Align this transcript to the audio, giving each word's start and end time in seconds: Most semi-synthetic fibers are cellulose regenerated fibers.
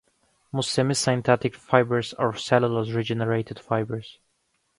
Most 0.51 0.71
semi-synthetic 0.71 1.53
fibers 1.53 2.15
are 2.15 2.33
cellulose 2.35 2.89
regenerated 2.89 3.59
fibers. 3.59 4.17